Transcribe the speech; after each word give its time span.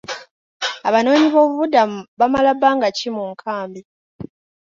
Abanoonyi 0.87 1.27
b'obubudamu 1.33 1.99
bamala 2.19 2.51
bbanga 2.57 2.87
ki 2.97 3.09
mu 3.15 3.23
nkambi? 3.31 3.81